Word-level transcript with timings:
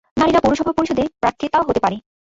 নারীরা 0.17 0.43
পৌরসভা 0.43 0.73
পরিষদে 0.77 1.03
প্রার্থিতা 1.21 1.57
হতে 1.61 1.79
পারে। 1.83 1.97